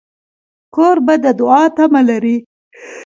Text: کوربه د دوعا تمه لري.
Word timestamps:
کوربه 0.73 1.15
د 1.23 1.25
دوعا 1.39 1.63
تمه 1.77 2.01
لري. 2.09 2.37